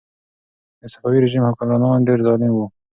[0.81, 2.65] د صفوي رژیم حکمرانان ډېر ظالم وو.